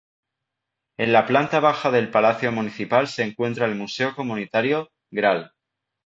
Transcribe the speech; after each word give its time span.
En 0.97 1.11
la 1.13 1.27
planta 1.27 1.59
baja 1.59 1.91
del 1.91 2.09
Palacio 2.09 2.51
Municipal 2.51 3.07
se 3.07 3.21
encuentra 3.21 3.67
el 3.67 3.75
Museo 3.75 4.15
Comunitario 4.15 4.89
“Gral. 5.11 5.53